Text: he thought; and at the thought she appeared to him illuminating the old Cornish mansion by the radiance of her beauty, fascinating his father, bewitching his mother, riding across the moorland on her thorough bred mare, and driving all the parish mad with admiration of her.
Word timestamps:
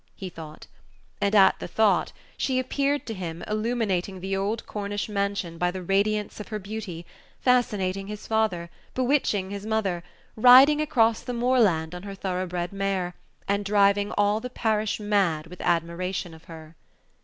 he 0.15 0.29
thought; 0.29 0.65
and 1.21 1.35
at 1.35 1.59
the 1.59 1.67
thought 1.67 2.11
she 2.35 2.57
appeared 2.57 3.05
to 3.05 3.13
him 3.13 3.43
illuminating 3.47 4.19
the 4.19 4.35
old 4.35 4.65
Cornish 4.65 5.07
mansion 5.07 5.59
by 5.59 5.69
the 5.69 5.83
radiance 5.83 6.39
of 6.39 6.47
her 6.47 6.57
beauty, 6.57 7.05
fascinating 7.39 8.07
his 8.07 8.25
father, 8.25 8.71
bewitching 8.95 9.51
his 9.51 9.63
mother, 9.63 10.01
riding 10.35 10.81
across 10.81 11.21
the 11.21 11.33
moorland 11.35 11.93
on 11.93 12.01
her 12.01 12.15
thorough 12.15 12.47
bred 12.47 12.73
mare, 12.73 13.13
and 13.47 13.63
driving 13.63 14.11
all 14.13 14.39
the 14.39 14.49
parish 14.49 14.99
mad 14.99 15.45
with 15.45 15.61
admiration 15.61 16.33
of 16.33 16.45
her. 16.45 16.75